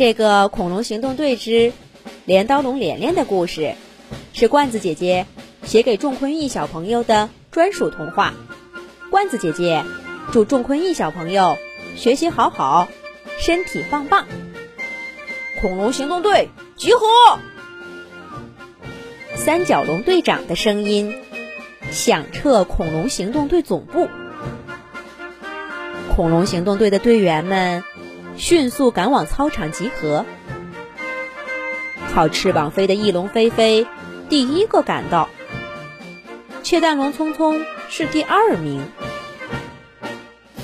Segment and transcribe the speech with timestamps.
[0.00, 1.74] 这个《恐龙行动队之
[2.24, 3.74] 镰刀龙连连》的故事，
[4.32, 5.26] 是罐子姐姐
[5.62, 8.32] 写给仲坤义小朋友的专属童话。
[9.10, 9.84] 罐子姐姐
[10.32, 11.58] 祝仲坤义小朋友
[11.96, 12.88] 学习好好，
[13.38, 14.26] 身体棒棒。
[15.60, 17.04] 恐龙行动队集合！
[19.36, 21.14] 三角龙队长的声音
[21.90, 24.08] 响彻恐龙行动队总部。
[26.16, 27.84] 恐龙行动队的队员们
[28.36, 30.24] 迅速赶往操场集合。
[32.12, 33.86] 靠翅膀飞的翼龙飞飞
[34.28, 35.28] 第一个赶到，
[36.62, 38.84] 窃蛋龙匆匆是第二名。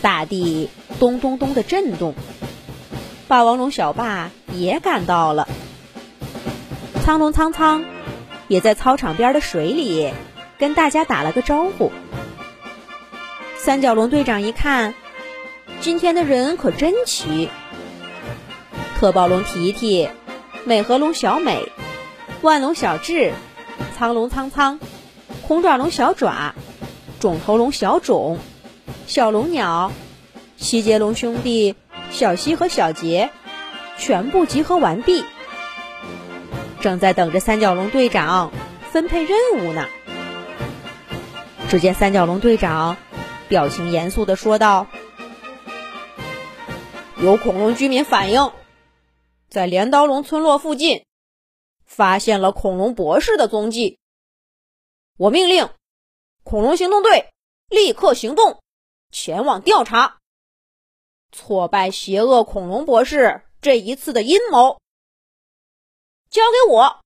[0.00, 2.14] 大地咚咚咚的震动，
[3.28, 5.48] 霸王龙小霸也赶到了。
[7.02, 7.84] 苍龙苍苍
[8.48, 10.12] 也在操场边的水里
[10.58, 11.92] 跟大家打了个招呼。
[13.56, 14.94] 三角龙队长一看。
[15.84, 17.50] 今天的人可真齐：
[18.98, 20.08] 特暴龙提提、
[20.64, 21.70] 美和龙小美、
[22.40, 23.34] 万龙小智、
[23.94, 24.80] 苍龙苍苍、
[25.42, 26.54] 红爪龙小爪、
[27.20, 28.38] 肿头龙小肿、
[29.06, 29.92] 小龙鸟、
[30.56, 31.74] 西杰龙兄弟
[32.10, 33.28] 小西和小杰，
[33.98, 35.22] 全部集合完毕，
[36.80, 38.52] 正在等着三角龙队长
[38.90, 39.84] 分配任务呢。
[41.68, 42.96] 只见三角龙队长
[43.48, 44.86] 表情严肃地说道。
[47.24, 48.52] 有恐龙居民反映，
[49.48, 51.06] 在镰刀龙村落附近
[51.86, 53.98] 发现了恐龙博士的踪迹。
[55.16, 55.70] 我命令
[56.42, 57.32] 恐龙行动队
[57.70, 58.62] 立刻行动，
[59.10, 60.18] 前往调查，
[61.32, 64.78] 挫败邪恶恐龙博士这一次的阴谋。
[66.28, 67.00] 交给我，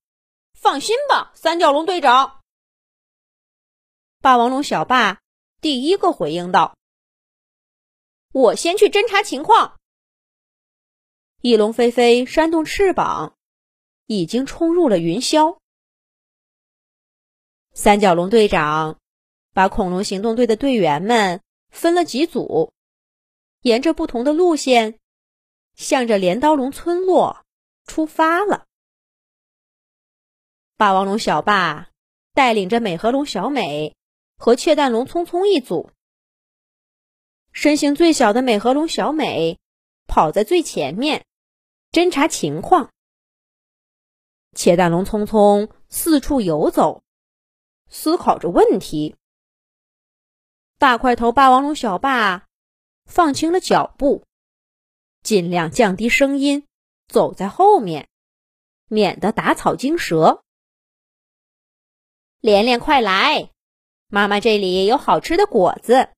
[0.52, 2.40] 放心吧，三角龙队长。
[4.20, 5.20] 霸王龙小霸
[5.60, 6.76] 第一个回应道
[8.34, 9.76] ：“我先去侦查情况。”
[11.40, 13.36] 翼龙飞飞扇动翅膀，
[14.06, 15.58] 已经冲入了云霄。
[17.72, 18.98] 三角龙队长
[19.52, 21.40] 把恐龙行动队的队员们
[21.70, 22.72] 分了几组，
[23.60, 24.98] 沿着不同的路线，
[25.76, 27.44] 向着镰刀龙村落
[27.86, 28.66] 出发了。
[30.76, 31.90] 霸王龙小霸
[32.34, 33.94] 带领着美和龙小美
[34.36, 35.92] 和窃蛋龙匆匆一组，
[37.52, 39.60] 身形最小的美和龙小美
[40.08, 41.26] 跑在最前面。
[41.98, 42.92] 侦查情况，
[44.52, 47.02] 窃蛋龙匆匆四处游走，
[47.88, 49.16] 思考着问题。
[50.78, 52.46] 大块头霸王龙小霸
[53.04, 54.24] 放轻了脚步，
[55.24, 56.68] 尽量降低声音，
[57.08, 58.08] 走在后面，
[58.86, 60.44] 免得打草惊蛇。
[62.38, 63.50] 连连，快来！
[64.06, 66.10] 妈妈这里有好吃的果子。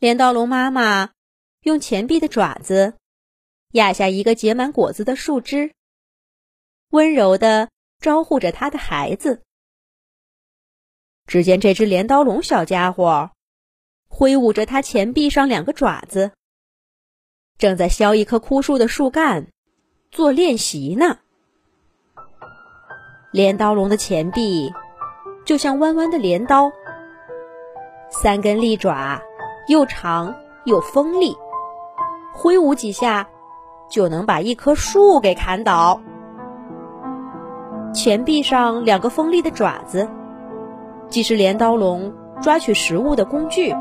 [0.00, 1.12] 镰刀龙妈妈
[1.60, 2.98] 用前臂的爪子。
[3.72, 5.72] 压下一个结满果子的树枝，
[6.90, 7.68] 温柔的
[8.00, 9.42] 招呼着他的孩子。
[11.26, 13.30] 只见这只镰刀龙小家伙
[14.08, 16.32] 挥舞着它前臂上两个爪子，
[17.58, 19.48] 正在削一棵枯树的树干
[20.10, 21.18] 做练习呢。
[23.30, 24.72] 镰刀龙的前臂
[25.44, 26.72] 就像弯弯的镰刀，
[28.08, 29.20] 三根利爪
[29.68, 30.34] 又长
[30.64, 31.36] 又锋利，
[32.32, 33.28] 挥舞几下。
[33.88, 36.00] 就能把一棵树给砍倒。
[37.94, 40.08] 前臂上两个锋利的爪子，
[41.08, 42.12] 既是镰刀龙
[42.42, 43.74] 抓取食物的工具，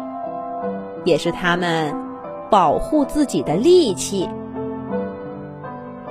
[1.04, 1.94] 也是它们
[2.50, 4.30] 保护自己的利器。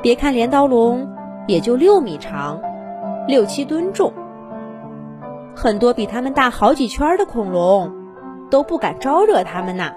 [0.03, 1.09] 别看镰刀龙
[1.49, 2.61] 也就六米长，
[3.27, 4.13] 六七吨重，
[5.57, 7.91] 很多比它们大好几圈的恐龙
[8.51, 9.93] 都不敢招惹它们呐。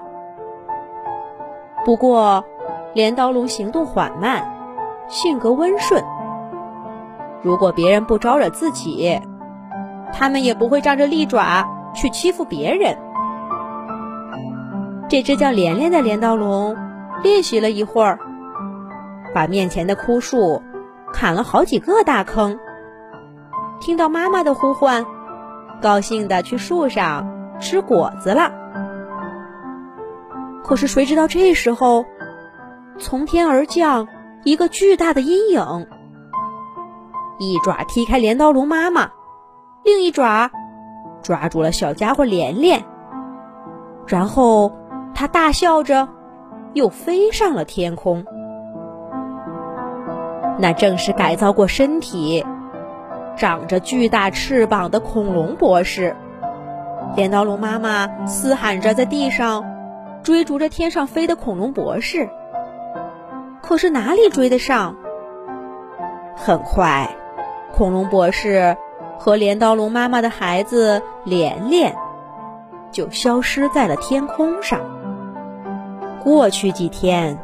[1.86, 2.44] 不过。
[2.94, 4.44] 镰刀龙行动缓慢，
[5.08, 6.04] 性格温顺。
[7.44, 9.20] 如果别人不招惹自己，
[10.12, 12.98] 他们也不会仗着利爪去欺负别人。
[15.08, 16.76] 这只叫连连的镰刀龙
[17.22, 18.18] 练习了一会儿，
[19.36, 20.62] 把面前的枯树
[21.14, 22.58] 砍了好几个大坑。
[23.80, 25.06] 听到妈妈的呼唤，
[25.80, 28.52] 高兴的去树上吃果子了。
[30.64, 32.04] 可是谁知道这时候？
[33.00, 34.08] 从天而降
[34.44, 35.88] 一个巨大的阴影，
[37.40, 39.12] 一爪踢开镰刀龙妈妈，
[39.84, 40.52] 另一爪
[41.22, 42.84] 抓住了小家伙连连，
[44.06, 44.72] 然后
[45.16, 46.10] 他大笑着
[46.74, 48.26] 又飞上了天空。
[50.58, 52.46] 那正是改造过身体、
[53.38, 56.16] 长着巨大翅膀的恐龙博士。
[57.16, 59.64] 镰刀龙妈妈嘶喊着在地上
[60.22, 62.30] 追逐着天上飞的恐龙博士。
[63.70, 64.96] 可是哪里追得上？
[66.36, 67.16] 很快，
[67.72, 68.76] 恐龙博士
[69.20, 71.96] 和镰刀龙妈妈的孩子连连
[72.92, 74.82] 就消失在了天空上。
[76.24, 77.38] 过去几天，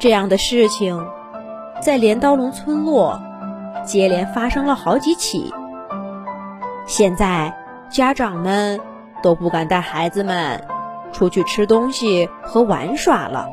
[0.00, 1.06] 这样的事情
[1.80, 3.22] 在镰刀龙村落
[3.84, 5.54] 接连发生了好几起。
[6.86, 7.56] 现在，
[7.88, 8.80] 家长们
[9.22, 10.64] 都不敢带孩子们
[11.12, 13.46] 出去吃东西和玩耍了，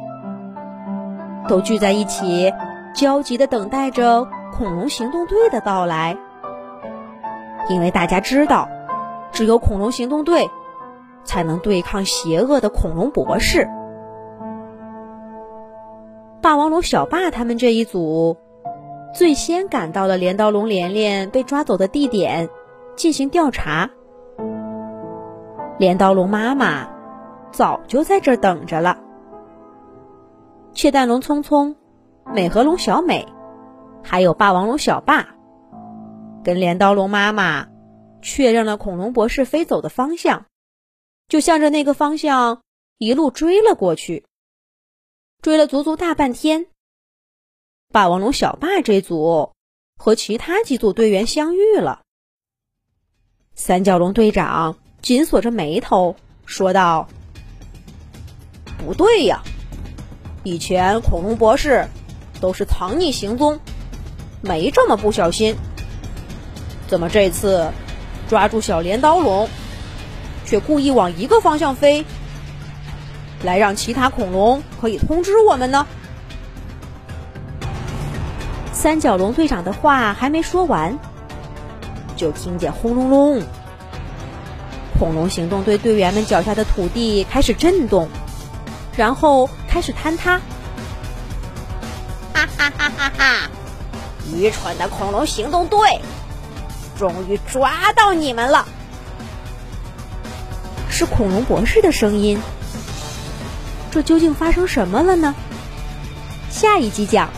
[1.48, 2.54] 都聚在一起，
[2.94, 4.28] 焦急地等待着。
[4.58, 6.18] 恐龙行动队的到来，
[7.70, 8.68] 因为大家知道，
[9.32, 10.50] 只有恐龙行动队
[11.24, 13.68] 才能对抗邪恶的恐龙博士。
[16.42, 18.38] 霸王龙小霸他们这一组
[19.14, 22.50] 最先赶到了镰刀龙连连被抓走的地点
[22.96, 23.92] 进行调查。
[25.78, 26.88] 镰刀龙妈妈
[27.52, 28.98] 早就在这等着了。
[30.78, 31.76] 窃蛋龙聪聪，
[32.36, 33.28] 美和龙小美。
[34.04, 35.36] 还有霸王龙小霸，
[36.44, 37.68] 跟镰刀龙妈妈
[38.22, 40.46] 确认了恐龙博士飞走的方向，
[41.28, 42.62] 就向着那个方向
[43.00, 44.24] 一路追了过去。
[45.42, 46.68] 追了足足大半天，
[47.92, 49.54] 霸王龙小霸这组
[49.98, 52.04] 和其他几组队员相遇了。
[53.56, 56.16] 三角龙队长紧锁着眉头
[56.46, 57.10] 说道
[58.78, 59.42] ：“不对呀，
[60.44, 61.88] 以前恐龙博士
[62.40, 63.60] 都是藏匿行踪。”
[64.40, 65.56] 没这么不小心，
[66.88, 67.72] 怎么这次
[68.30, 69.50] 抓住小镰刀龙，
[70.46, 72.06] 却故意往一个方向飞，
[73.44, 75.88] 来让其他恐龙可以通知我们呢？
[78.72, 81.00] 三角龙队长的话还没说完，
[82.16, 83.42] 就听见轰隆隆，
[85.00, 88.08] 恐龙行动队队员们脚下的土地开始震动，
[88.96, 90.42] 然后开始坍塌。
[92.34, 93.50] 哈哈哈哈哈！
[94.34, 96.02] 愚蠢的恐龙行动队，
[96.98, 98.68] 终于抓到你们了！
[100.90, 102.42] 是恐龙博士的声音。
[103.92, 105.36] 这究竟发生什么了呢？
[106.50, 107.30] 下一集讲。